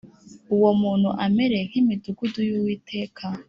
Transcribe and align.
Uwo 0.55 0.69
muntu 0.81 1.09
amere 1.25 1.57
nk 1.67 1.73
imidugudu 1.81 2.39
y’Uwiteka 2.47 3.25